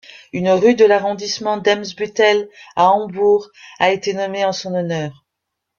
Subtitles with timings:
[0.33, 5.25] Une rue de l'arrondissement d'Eimsbüttel, à Hambourg, a été nommée en son honneur.